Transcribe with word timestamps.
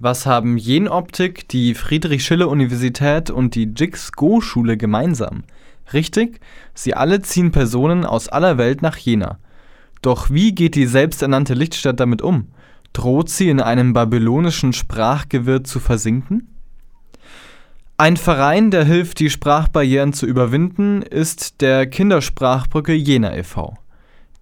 Was 0.00 0.26
haben 0.26 0.56
Jenoptik, 0.56 1.48
die 1.48 1.74
Friedrich-Schiller-Universität 1.74 3.30
und 3.30 3.54
die 3.54 3.72
Jix-Go-Schule 3.76 4.76
gemeinsam? 4.76 5.44
Richtig, 5.92 6.40
sie 6.74 6.94
alle 6.94 7.22
ziehen 7.22 7.52
Personen 7.52 8.04
aus 8.04 8.28
aller 8.28 8.58
Welt 8.58 8.82
nach 8.82 8.96
Jena. 8.96 9.38
Doch 10.02 10.30
wie 10.30 10.52
geht 10.52 10.74
die 10.74 10.86
selbsternannte 10.86 11.54
Lichtstadt 11.54 12.00
damit 12.00 12.22
um? 12.22 12.48
Droht 12.92 13.30
sie 13.30 13.48
in 13.48 13.60
einem 13.60 13.92
babylonischen 13.92 14.72
Sprachgewirr 14.72 15.62
zu 15.62 15.78
versinken? 15.78 16.48
Ein 17.96 18.16
Verein, 18.16 18.72
der 18.72 18.84
hilft, 18.84 19.20
die 19.20 19.30
Sprachbarrieren 19.30 20.12
zu 20.12 20.26
überwinden, 20.26 21.02
ist 21.02 21.60
der 21.60 21.86
Kindersprachbrücke 21.86 22.92
Jena 22.92 23.36
e.V. 23.36 23.78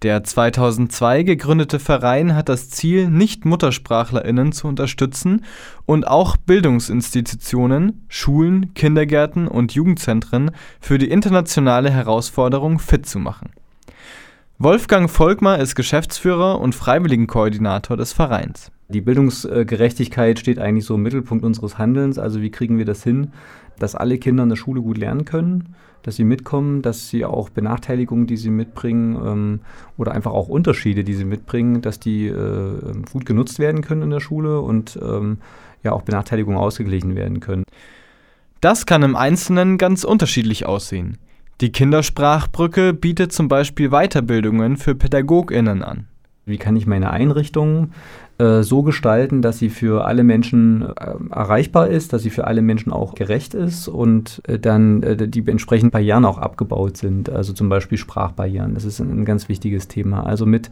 Der 0.03 0.21
2002 0.21 1.23
gegründete 1.23 1.79
Verein 1.79 2.35
hat 2.35 2.49
das 2.49 2.69
Ziel, 2.69 3.09
Nicht-MuttersprachlerInnen 3.09 4.51
zu 4.51 4.67
unterstützen 4.67 5.45
und 5.85 6.05
auch 6.05 6.35
Bildungsinstitutionen, 6.35 8.05
Schulen, 8.09 8.73
Kindergärten 8.73 9.47
und 9.47 9.71
Jugendzentren 9.71 10.51
für 10.81 10.97
die 10.97 11.09
internationale 11.09 11.89
Herausforderung 11.89 12.79
fit 12.79 13.05
zu 13.05 13.17
machen. 13.17 13.51
Wolfgang 14.57 15.09
Volkmar 15.09 15.59
ist 15.59 15.73
Geschäftsführer 15.73 16.59
und 16.59 16.75
Freiwilligenkoordinator 16.75 17.95
des 17.95 18.11
Vereins. 18.11 18.73
Die 18.93 19.01
Bildungsgerechtigkeit 19.01 20.39
steht 20.39 20.59
eigentlich 20.59 20.85
so 20.85 20.95
im 20.95 21.01
Mittelpunkt 21.01 21.43
unseres 21.43 21.77
Handelns. 21.77 22.19
Also 22.19 22.41
wie 22.41 22.51
kriegen 22.51 22.77
wir 22.77 22.85
das 22.85 23.03
hin, 23.03 23.33
dass 23.79 23.95
alle 23.95 24.19
Kinder 24.19 24.43
in 24.43 24.49
der 24.49 24.55
Schule 24.55 24.81
gut 24.81 24.97
lernen 24.97 25.25
können, 25.25 25.75
dass 26.03 26.15
sie 26.15 26.23
mitkommen, 26.23 26.81
dass 26.81 27.09
sie 27.09 27.25
auch 27.25 27.49
Benachteiligungen, 27.49 28.27
die 28.27 28.37
sie 28.37 28.51
mitbringen 28.51 29.15
ähm, 29.15 29.59
oder 29.97 30.11
einfach 30.11 30.31
auch 30.31 30.47
Unterschiede, 30.47 31.03
die 31.03 31.15
sie 31.15 31.25
mitbringen, 31.25 31.81
dass 31.81 31.99
die 31.99 32.27
äh, 32.27 32.93
gut 33.11 33.25
genutzt 33.25 33.57
werden 33.57 33.81
können 33.81 34.03
in 34.03 34.09
der 34.11 34.19
Schule 34.19 34.61
und 34.61 34.99
ähm, 35.01 35.37
ja 35.81 35.91
auch 35.91 36.03
Benachteiligungen 36.03 36.59
ausgeglichen 36.59 37.15
werden 37.15 37.39
können. 37.39 37.63
Das 38.61 38.85
kann 38.85 39.03
im 39.03 39.15
Einzelnen 39.15 39.77
ganz 39.77 40.03
unterschiedlich 40.03 40.65
aussehen. 40.65 41.17
Die 41.61 41.71
Kindersprachbrücke 41.71 42.93
bietet 42.93 43.31
zum 43.31 43.47
Beispiel 43.47 43.89
Weiterbildungen 43.89 44.77
für 44.77 44.95
PädagogInnen 44.95 45.83
an. 45.83 46.07
Wie 46.45 46.57
kann 46.57 46.75
ich 46.75 46.85
meine 46.85 47.09
Einrichtung 47.09 47.91
äh, 48.37 48.63
so 48.63 48.83
gestalten, 48.83 49.41
dass 49.41 49.59
sie 49.59 49.69
für 49.69 50.05
alle 50.05 50.23
Menschen 50.23 50.81
äh, 50.81 51.13
erreichbar 51.31 51.87
ist, 51.87 52.11
dass 52.11 52.23
sie 52.23 52.29
für 52.29 52.47
alle 52.47 52.61
Menschen 52.61 52.91
auch 52.91 53.15
gerecht 53.15 53.53
ist 53.53 53.87
und 53.87 54.41
äh, 54.47 54.59
dann 54.59 55.03
äh, 55.03 55.27
die 55.27 55.47
entsprechenden 55.47 55.91
Barrieren 55.91 56.25
auch 56.25 56.37
abgebaut 56.37 56.97
sind, 56.97 57.29
also 57.29 57.53
zum 57.53 57.69
Beispiel 57.69 57.97
Sprachbarrieren. 57.97 58.73
Das 58.73 58.83
ist 58.83 58.99
ein, 58.99 59.21
ein 59.21 59.25
ganz 59.25 59.47
wichtiges 59.47 59.87
Thema. 59.87 60.25
Also 60.25 60.45
mit 60.45 60.69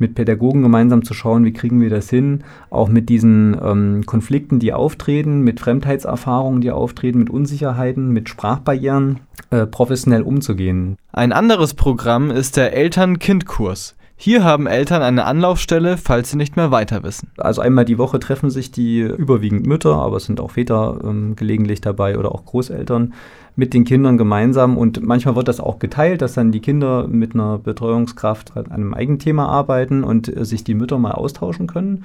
mit 0.00 0.14
Pädagogen 0.14 0.62
gemeinsam 0.62 1.04
zu 1.04 1.12
schauen, 1.12 1.44
wie 1.44 1.52
kriegen 1.52 1.80
wir 1.80 1.90
das 1.90 2.08
hin, 2.08 2.42
auch 2.70 2.88
mit 2.88 3.10
diesen 3.10 3.54
ähm, 3.62 4.06
Konflikten, 4.06 4.58
die 4.58 4.72
auftreten, 4.72 5.42
mit 5.42 5.60
Fremdheitserfahrungen, 5.60 6.62
die 6.62 6.70
auftreten, 6.70 7.18
mit 7.18 7.28
Unsicherheiten, 7.28 8.08
mit 8.08 8.30
Sprachbarrieren 8.30 9.20
äh, 9.50 9.66
professionell 9.66 10.22
umzugehen. 10.22 10.96
Ein 11.12 11.32
anderes 11.32 11.74
Programm 11.74 12.30
ist 12.30 12.56
der 12.56 12.72
Eltern-Kind-Kurs. 12.72 13.94
Hier 14.22 14.44
haben 14.44 14.66
Eltern 14.66 15.00
eine 15.00 15.24
Anlaufstelle, 15.24 15.96
falls 15.96 16.30
sie 16.30 16.36
nicht 16.36 16.54
mehr 16.54 16.70
weiter 16.70 17.02
wissen. 17.02 17.30
Also 17.38 17.62
einmal 17.62 17.86
die 17.86 17.96
Woche 17.96 18.20
treffen 18.20 18.50
sich 18.50 18.70
die 18.70 19.00
überwiegend 19.00 19.66
Mütter, 19.66 19.96
aber 19.96 20.18
es 20.18 20.26
sind 20.26 20.40
auch 20.40 20.50
Väter 20.50 21.00
ähm, 21.02 21.36
gelegentlich 21.36 21.80
dabei 21.80 22.18
oder 22.18 22.34
auch 22.34 22.44
Großeltern 22.44 23.14
mit 23.56 23.72
den 23.72 23.86
Kindern 23.86 24.18
gemeinsam 24.18 24.76
und 24.76 25.02
manchmal 25.02 25.36
wird 25.36 25.48
das 25.48 25.58
auch 25.58 25.78
geteilt, 25.78 26.20
dass 26.20 26.34
dann 26.34 26.52
die 26.52 26.60
Kinder 26.60 27.08
mit 27.08 27.32
einer 27.32 27.56
Betreuungskraft 27.56 28.58
an 28.58 28.70
einem 28.70 28.92
Eigenthema 28.92 29.46
arbeiten 29.46 30.04
und 30.04 30.28
äh, 30.28 30.44
sich 30.44 30.64
die 30.64 30.74
Mütter 30.74 30.98
mal 30.98 31.12
austauschen 31.12 31.66
können. 31.66 32.04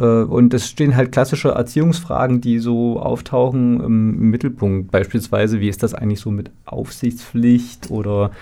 Äh, 0.00 0.24
und 0.24 0.52
es 0.54 0.68
stehen 0.68 0.96
halt 0.96 1.12
klassische 1.12 1.50
Erziehungsfragen, 1.50 2.40
die 2.40 2.58
so 2.58 2.98
auftauchen 2.98 3.80
im 3.80 4.28
Mittelpunkt. 4.28 4.90
Beispielsweise, 4.90 5.60
wie 5.60 5.68
ist 5.68 5.84
das 5.84 5.94
eigentlich 5.94 6.18
so 6.18 6.32
mit 6.32 6.50
Aufsichtspflicht 6.64 7.92
oder 7.92 8.32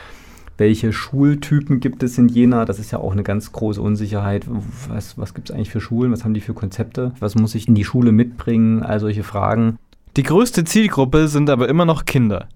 welche 0.63 0.93
Schultypen 0.93 1.81
gibt 1.81 2.05
es 2.05 2.19
in 2.19 2.29
Jena? 2.29 2.65
Das 2.65 2.79
ist 2.79 2.93
ja 2.93 2.99
auch 2.99 3.11
eine 3.11 3.25
ganz 3.25 3.51
große 3.51 3.83
Unsicherheit. 3.83 4.47
Was, 4.89 5.19
was 5.19 5.35
gibt 5.35 5.51
es 5.51 5.57
eigentlich 5.57 5.73
für 5.73 5.81
Schulen? 5.81 6.13
Was 6.13 6.23
haben 6.23 6.35
die 6.35 6.41
für 6.41 6.55
Konzepte? 6.55 7.11
Was 7.19 7.35
muss 7.35 7.57
ich 7.57 7.67
in 7.67 7.75
die 7.75 7.83
Schule 7.83 8.13
mitbringen? 8.13 8.85
All 8.85 9.01
solche 9.01 9.25
Fragen. 9.25 9.77
Die 10.17 10.23
größte 10.23 10.63
Zielgruppe 10.63 11.27
sind 11.27 11.51
aber 11.51 11.69
immer 11.69 11.85
noch 11.85 12.05
Kinder. 12.05 12.49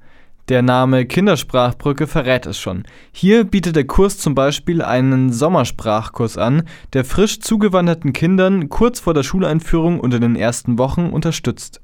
Der 0.48 0.62
Name 0.62 1.04
Kindersprachbrücke 1.04 2.06
verrät 2.06 2.46
es 2.46 2.60
schon. 2.60 2.84
Hier 3.10 3.42
bietet 3.42 3.74
der 3.74 3.88
Kurs 3.88 4.18
zum 4.18 4.36
Beispiel 4.36 4.82
einen 4.82 5.32
Sommersprachkurs 5.32 6.38
an, 6.38 6.62
der 6.92 7.04
frisch 7.04 7.40
zugewanderten 7.40 8.12
Kindern 8.12 8.68
kurz 8.68 9.00
vor 9.00 9.14
der 9.14 9.24
Schuleinführung 9.24 9.98
und 9.98 10.14
in 10.14 10.20
den 10.20 10.36
ersten 10.36 10.78
Wochen 10.78 11.06
unterstützt. 11.06 11.80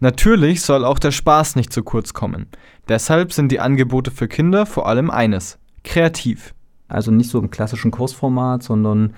Natürlich 0.00 0.62
soll 0.62 0.84
auch 0.84 0.98
der 0.98 1.12
Spaß 1.12 1.56
nicht 1.56 1.72
zu 1.72 1.82
kurz 1.82 2.12
kommen. 2.12 2.46
Deshalb 2.88 3.32
sind 3.32 3.50
die 3.50 3.60
Angebote 3.60 4.10
für 4.10 4.28
Kinder 4.28 4.66
vor 4.66 4.88
allem 4.88 5.10
eines: 5.10 5.58
kreativ. 5.82 6.54
Also 6.88 7.10
nicht 7.10 7.30
so 7.30 7.38
im 7.38 7.50
klassischen 7.50 7.90
Kursformat, 7.90 8.62
sondern 8.62 9.14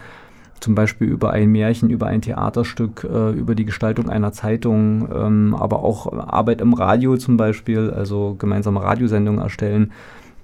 zum 0.61 0.75
Beispiel 0.75 1.09
über 1.09 1.33
ein 1.33 1.51
Märchen, 1.51 1.91
über 1.91 2.07
ein 2.07 2.23
Theaterstück, 2.23 3.05
äh, 3.05 3.31
über 3.33 3.55
die 3.55 3.65
Gestaltung 3.65 4.09
einer 4.09 4.33
Zeitung, 4.33 5.09
ähm, 5.15 5.55
aber 5.55 5.83
auch 5.83 6.13
Arbeit 6.13 6.61
im 6.61 6.73
Radio 6.73 7.17
zum 7.17 7.37
Beispiel, 7.37 7.91
also 7.91 8.37
gemeinsame 8.39 8.83
Radiosendungen 8.83 9.41
erstellen. 9.41 9.93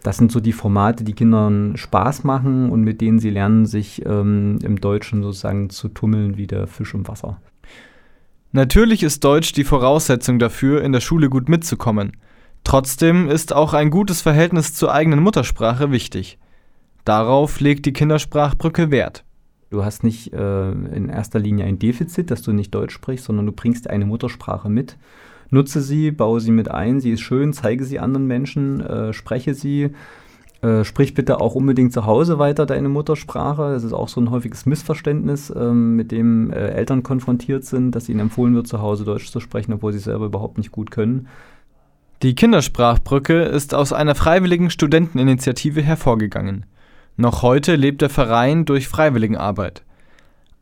Das 0.02 0.16
sind 0.16 0.32
so 0.32 0.40
die 0.40 0.52
Formate, 0.52 1.04
die 1.04 1.14
Kindern 1.14 1.76
Spaß 1.76 2.24
machen 2.24 2.70
und 2.70 2.82
mit 2.82 3.00
denen 3.00 3.20
sie 3.20 3.30
lernen, 3.30 3.66
sich 3.66 4.04
ähm, 4.04 4.58
im 4.62 4.80
Deutschen 4.80 5.22
sozusagen 5.22 5.70
zu 5.70 5.88
tummeln 5.88 6.36
wie 6.36 6.48
der 6.48 6.66
Fisch 6.66 6.92
im 6.94 7.06
Wasser. 7.06 7.40
Natürlich 8.54 9.02
ist 9.02 9.24
Deutsch 9.24 9.54
die 9.54 9.64
Voraussetzung 9.64 10.38
dafür, 10.38 10.82
in 10.82 10.92
der 10.92 11.00
Schule 11.00 11.30
gut 11.30 11.48
mitzukommen. 11.48 12.12
Trotzdem 12.64 13.30
ist 13.30 13.54
auch 13.54 13.72
ein 13.72 13.88
gutes 13.88 14.20
Verhältnis 14.20 14.74
zur 14.74 14.92
eigenen 14.92 15.20
Muttersprache 15.20 15.90
wichtig. 15.90 16.38
Darauf 17.06 17.60
legt 17.60 17.86
die 17.86 17.94
Kindersprachbrücke 17.94 18.90
Wert. 18.90 19.24
Du 19.70 19.86
hast 19.86 20.04
nicht 20.04 20.34
äh, 20.34 20.70
in 20.70 21.08
erster 21.08 21.38
Linie 21.38 21.64
ein 21.64 21.78
Defizit, 21.78 22.30
dass 22.30 22.42
du 22.42 22.52
nicht 22.52 22.74
Deutsch 22.74 22.92
sprichst, 22.92 23.24
sondern 23.24 23.46
du 23.46 23.52
bringst 23.52 23.88
eine 23.88 24.04
Muttersprache 24.04 24.68
mit. 24.68 24.98
Nutze 25.48 25.80
sie, 25.80 26.10
baue 26.10 26.40
sie 26.40 26.50
mit 26.50 26.70
ein, 26.70 27.00
sie 27.00 27.12
ist 27.12 27.22
schön, 27.22 27.54
zeige 27.54 27.86
sie 27.86 27.98
anderen 27.98 28.26
Menschen, 28.26 28.80
äh, 28.82 29.14
spreche 29.14 29.54
sie. 29.54 29.92
Äh, 30.62 30.84
sprich 30.84 31.14
bitte 31.14 31.40
auch 31.40 31.56
unbedingt 31.56 31.92
zu 31.92 32.06
Hause 32.06 32.38
weiter 32.38 32.66
deine 32.66 32.88
Muttersprache. 32.88 33.72
Das 33.72 33.82
ist 33.82 33.92
auch 33.92 34.08
so 34.08 34.20
ein 34.20 34.30
häufiges 34.30 34.64
Missverständnis, 34.64 35.52
ähm, 35.54 35.96
mit 35.96 36.12
dem 36.12 36.52
äh, 36.52 36.68
Eltern 36.68 37.02
konfrontiert 37.02 37.64
sind, 37.64 37.96
dass 37.96 38.08
ihnen 38.08 38.20
empfohlen 38.20 38.54
wird, 38.54 38.68
zu 38.68 38.80
Hause 38.80 39.04
Deutsch 39.04 39.32
zu 39.32 39.40
sprechen, 39.40 39.72
obwohl 39.72 39.92
sie 39.92 39.98
selber 39.98 40.26
überhaupt 40.26 40.58
nicht 40.58 40.70
gut 40.70 40.92
können. 40.92 41.26
Die 42.22 42.36
Kindersprachbrücke 42.36 43.42
ist 43.42 43.74
aus 43.74 43.92
einer 43.92 44.14
freiwilligen 44.14 44.70
Studenteninitiative 44.70 45.82
hervorgegangen. 45.82 46.66
Noch 47.16 47.42
heute 47.42 47.74
lebt 47.74 48.00
der 48.00 48.10
Verein 48.10 48.64
durch 48.64 48.86
Freiwilligenarbeit. 48.86 49.82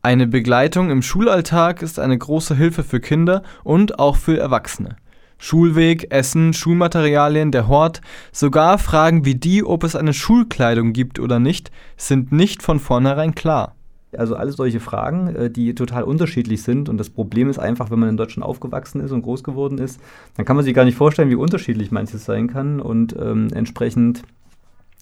Eine 0.01 0.25
Begleitung 0.25 0.89
im 0.89 1.03
Schulalltag 1.03 1.83
ist 1.83 1.99
eine 1.99 2.17
große 2.17 2.55
Hilfe 2.55 2.81
für 2.81 2.99
Kinder 2.99 3.43
und 3.63 3.99
auch 3.99 4.15
für 4.15 4.39
Erwachsene. 4.39 4.95
Schulweg, 5.41 6.11
Essen, 6.11 6.53
Schulmaterialien, 6.53 7.51
der 7.51 7.67
Hort, 7.67 8.01
sogar 8.31 8.77
Fragen 8.77 9.25
wie 9.25 9.33
die, 9.33 9.63
ob 9.63 9.83
es 9.83 9.95
eine 9.95 10.13
Schulkleidung 10.13 10.93
gibt 10.93 11.19
oder 11.19 11.39
nicht, 11.39 11.71
sind 11.97 12.31
nicht 12.31 12.61
von 12.61 12.79
vornherein 12.79 13.33
klar. 13.33 13.75
Also 14.15 14.35
alle 14.35 14.51
solche 14.51 14.79
Fragen, 14.79 15.35
äh, 15.35 15.49
die 15.49 15.73
total 15.73 16.03
unterschiedlich 16.03 16.61
sind. 16.61 16.89
Und 16.89 16.99
das 16.99 17.09
Problem 17.09 17.49
ist 17.49 17.57
einfach, 17.57 17.89
wenn 17.89 17.97
man 17.97 18.09
in 18.09 18.17
Deutschland 18.17 18.45
aufgewachsen 18.45 19.01
ist 19.01 19.11
und 19.11 19.23
groß 19.23 19.43
geworden 19.43 19.79
ist, 19.79 19.99
dann 20.37 20.45
kann 20.45 20.55
man 20.55 20.63
sich 20.63 20.75
gar 20.75 20.85
nicht 20.85 20.97
vorstellen, 20.97 21.31
wie 21.31 21.35
unterschiedlich 21.35 21.91
manches 21.91 22.23
sein 22.23 22.47
kann. 22.47 22.79
Und 22.79 23.15
ähm, 23.19 23.47
entsprechend 23.51 24.21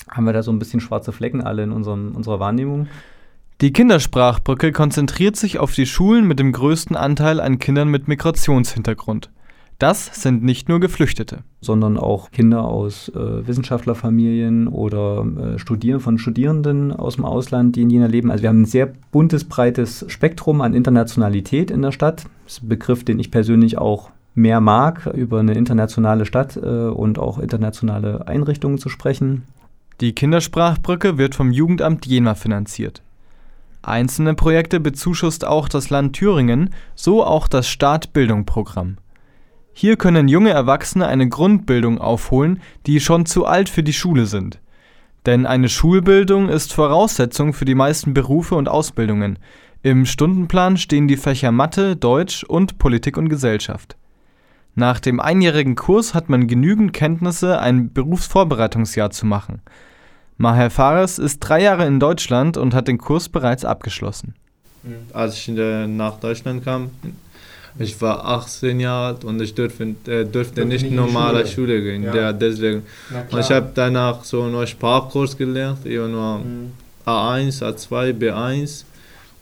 haben 0.09 0.23
wir 0.25 0.33
da 0.33 0.41
so 0.41 0.51
ein 0.51 0.59
bisschen 0.59 0.79
schwarze 0.79 1.11
Flecken 1.11 1.41
alle 1.41 1.63
in 1.63 1.73
unserem, 1.73 2.15
unserer 2.15 2.39
Wahrnehmung. 2.39 2.87
Die 3.59 3.73
Kindersprachbrücke 3.73 4.71
konzentriert 4.71 5.35
sich 5.35 5.59
auf 5.59 5.73
die 5.73 5.85
Schulen 5.85 6.25
mit 6.25 6.39
dem 6.39 6.53
größten 6.53 6.95
Anteil 6.95 7.41
an 7.41 7.59
Kindern 7.59 7.89
mit 7.89 8.07
Migrationshintergrund. 8.07 9.31
Das 9.79 10.21
sind 10.21 10.43
nicht 10.43 10.67
nur 10.67 10.81
Geflüchtete. 10.81 11.39
Sondern 11.61 11.97
auch 11.97 12.31
Kinder 12.31 12.65
aus 12.65 13.07
äh, 13.09 13.47
Wissenschaftlerfamilien 13.47 14.67
oder 14.67 15.25
äh, 15.25 15.57
Studier 15.57 16.01
von 16.01 16.17
Studierenden 16.17 16.91
aus 16.91 17.15
dem 17.15 17.23
Ausland, 17.23 17.77
die 17.77 17.83
in 17.83 17.89
Jena 17.89 18.07
leben. 18.07 18.29
Also 18.29 18.41
wir 18.41 18.49
haben 18.49 18.63
ein 18.63 18.65
sehr 18.65 18.91
buntes, 19.11 19.45
breites 19.45 20.03
Spektrum 20.09 20.59
an 20.59 20.73
Internationalität 20.73 21.71
in 21.71 21.81
der 21.81 21.93
Stadt. 21.93 22.25
Das 22.43 22.57
ist 22.57 22.63
ein 22.63 22.69
Begriff, 22.69 23.05
den 23.05 23.19
ich 23.19 23.31
persönlich 23.31 23.77
auch 23.77 24.09
mehr 24.35 24.59
mag, 24.59 25.05
über 25.13 25.39
eine 25.39 25.53
internationale 25.53 26.25
Stadt 26.25 26.57
äh, 26.57 26.59
und 26.59 27.17
auch 27.17 27.39
internationale 27.39 28.27
Einrichtungen 28.27 28.79
zu 28.79 28.89
sprechen. 28.89 29.43
Die 30.01 30.13
Kindersprachbrücke 30.13 31.17
wird 31.17 31.35
vom 31.35 31.51
Jugendamt 31.51 32.05
Jena 32.05 32.35
finanziert. 32.35 33.01
Einzelne 33.81 34.33
Projekte 34.33 34.81
bezuschusst 34.81 35.45
auch 35.45 35.69
das 35.69 35.89
Land 35.89 36.17
Thüringen, 36.17 36.71
so 36.95 37.23
auch 37.23 37.47
das 37.47 37.69
Startbildung-Programm. 37.69 38.97
Hier 39.73 39.95
können 39.95 40.27
junge 40.27 40.49
Erwachsene 40.49 41.07
eine 41.07 41.29
Grundbildung 41.29 41.99
aufholen, 41.99 42.61
die 42.85 42.99
schon 42.99 43.25
zu 43.25 43.45
alt 43.45 43.69
für 43.69 43.83
die 43.83 43.93
Schule 43.93 44.25
sind. 44.25 44.59
Denn 45.25 45.45
eine 45.45 45.69
Schulbildung 45.69 46.49
ist 46.49 46.73
Voraussetzung 46.73 47.53
für 47.53 47.65
die 47.65 47.75
meisten 47.75 48.13
Berufe 48.13 48.55
und 48.55 48.69
Ausbildungen, 48.69 49.39
Im 49.81 50.05
Stundenplan 50.05 50.75
stehen 50.75 51.07
die 51.07 51.15
Fächer 51.15 51.53
Mathe, 51.53 51.95
Deutsch 51.95 52.43
und 52.43 52.79
Politik 52.79 53.15
und 53.15 53.29
Gesellschaft. 53.29 53.95
Nach 54.75 54.99
dem 54.99 55.21
einjährigen 55.21 55.75
Kurs 55.75 56.13
hat 56.13 56.27
man 56.27 56.47
genügend 56.47 56.91
Kenntnisse, 56.91 57.59
ein 57.59 57.93
Berufsvorbereitungsjahr 57.93 59.09
zu 59.11 59.25
machen. 59.25 59.61
Maher 60.37 60.69
Fares 60.69 61.17
ist 61.17 61.39
drei 61.39 61.61
Jahre 61.61 61.85
in 61.85 61.99
Deutschland 61.99 62.57
und 62.57 62.73
hat 62.73 62.89
den 62.89 62.97
Kurs 62.97 63.29
bereits 63.29 63.63
abgeschlossen. 63.63 64.35
Als 65.13 65.35
ich 65.35 65.47
nach 65.49 66.19
Deutschland 66.19 66.63
kam, 66.63 66.91
ich 67.77 68.01
war 68.01 68.25
18 68.25 68.79
Jahre 68.79 69.07
alt 69.07 69.23
und 69.23 69.41
ich 69.41 69.53
durfte, 69.53 69.95
äh, 70.07 70.25
durfte 70.25 70.65
nicht 70.65 70.85
in 70.85 70.95
normale 70.95 71.45
Schule, 71.45 71.77
Schule 71.77 71.81
gehen. 71.83 72.03
Ja. 72.03 72.15
Ja, 72.15 72.33
deswegen. 72.33 72.83
Und 73.31 73.39
ich 73.39 73.51
habe 73.51 73.69
danach 73.73 74.23
so 74.23 74.47
nur 74.47 74.65
Sprachkurs 74.65 75.37
gelernt, 75.37 75.85
nur 75.85 76.39
mhm. 76.39 76.71
A1, 77.05 77.61
A2, 77.61 78.13
B1 78.13 78.83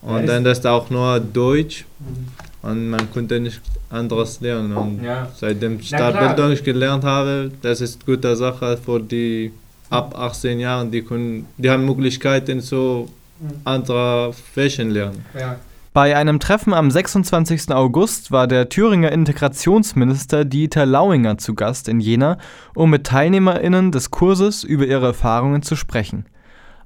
und 0.01 0.21
ja, 0.21 0.25
dann 0.25 0.44
das 0.44 0.65
auch 0.65 0.89
nur 0.89 1.19
Deutsch. 1.19 1.85
Mhm. 2.00 2.69
Und 2.69 2.89
man 2.89 3.12
konnte 3.12 3.39
nicht 3.39 3.62
anderes 3.89 4.41
lernen. 4.41 4.75
Und 4.75 5.03
ja. 5.03 5.31
seitdem 5.35 5.79
ich 5.79 5.88
Startbildung 5.88 6.56
gelernt 6.63 7.03
habe, 7.03 7.51
das 7.62 7.81
ist 7.81 8.01
eine 8.06 8.15
gute 8.15 8.35
Sache 8.35 8.77
für 8.77 9.00
die 9.00 9.51
ab 9.89 10.15
18 10.18 10.59
Jahren, 10.59 10.91
die, 10.91 11.01
können, 11.01 11.47
die 11.57 11.69
haben 11.69 11.85
Möglichkeiten 11.85 12.62
so 12.62 13.07
mhm. 13.39 13.51
andere 13.63 14.33
Fächen 14.33 14.89
lernen. 14.89 15.24
Ja. 15.38 15.57
Bei 15.97 16.15
einem 16.15 16.39
Treffen 16.39 16.75
am 16.75 16.91
26. 16.91 17.71
August 17.71 18.31
war 18.31 18.45
der 18.45 18.69
Thüringer 18.69 19.11
Integrationsminister 19.11 20.45
Dieter 20.45 20.85
Lauinger 20.85 21.39
zu 21.39 21.55
Gast 21.55 21.88
in 21.89 21.99
Jena, 21.99 22.38
um 22.75 22.91
mit 22.91 23.05
TeilnehmerInnen 23.05 23.91
des 23.91 24.11
Kurses 24.11 24.63
über 24.63 24.85
ihre 24.85 25.07
Erfahrungen 25.07 25.63
zu 25.63 25.75
sprechen. 25.75 26.27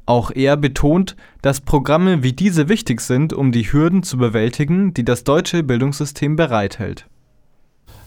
Auch 0.06 0.32
er 0.32 0.56
betont, 0.56 1.18
dass 1.42 1.60
Programme 1.60 2.24
wie 2.24 2.32
diese 2.32 2.70
wichtig 2.70 3.02
sind, 3.02 3.34
um 3.34 3.52
die 3.52 3.70
Hürden 3.70 4.02
zu 4.02 4.18
bewältigen, 4.18 4.94
die 4.94 5.04
das 5.04 5.26
deutsche 5.26 5.62
Bildungssystem 5.62 6.38
bereithält. 6.38 7.06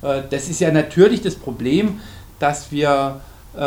Äh, 0.01 0.23
das 0.31 0.49
ist 0.49 0.61
ja 0.61 0.73
natürlich 0.73 1.21
das 1.21 1.35
Problem, 1.35 2.01
dass 2.39 2.73
wir 2.73 3.21
äh, 3.55 3.59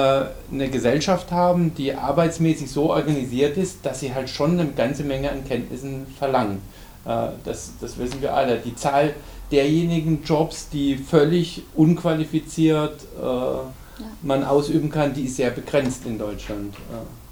eine 0.52 0.70
Gesellschaft 0.72 1.32
haben, 1.32 1.76
die 1.76 1.94
arbeitsmäßig 1.94 2.72
so 2.72 2.90
organisiert 2.90 3.58
ist, 3.58 3.86
dass 3.86 4.00
sie 4.00 4.16
halt 4.16 4.28
schon 4.28 4.60
eine 4.60 4.72
ganze 4.72 5.04
Menge 5.04 5.30
an 5.30 5.46
Kenntnissen 5.48 6.08
verlangt. 6.18 6.62
Äh, 7.08 7.30
das, 7.44 7.72
das 7.80 7.98
wissen 7.98 8.22
wir 8.22 8.34
alle. 8.34 8.58
Die 8.60 8.76
Zahl 8.76 9.14
derjenigen 9.52 10.24
Jobs, 10.24 10.70
die 10.70 10.98
völlig 10.98 11.64
unqualifiziert 11.76 13.02
äh, 13.22 14.04
man 14.22 14.44
ausüben 14.44 14.90
kann, 14.90 15.14
die 15.14 15.24
ist 15.24 15.38
sehr 15.38 15.52
begrenzt 15.52 16.06
in 16.06 16.18
Deutschland. 16.18 16.76
Äh. 16.76 17.27